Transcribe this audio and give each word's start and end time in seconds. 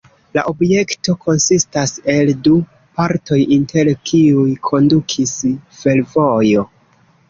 La 0.35 0.43
objekto 0.51 1.13
konsistas 1.25 1.93
el 2.15 2.33
du 2.49 2.55
partoj, 2.97 3.41
inter 3.61 3.95
kiuj 4.11 4.51
kondukis 4.73 5.39
fervojo. 5.85 6.71